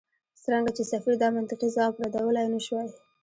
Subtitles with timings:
[0.41, 2.89] څرنګه چې سفیر دا منطقي ځواب ردولای نه شوای.